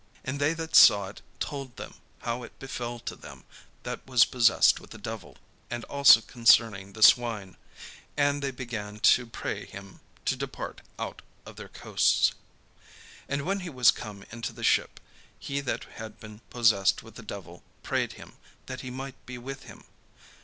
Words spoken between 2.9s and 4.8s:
to him that was possessed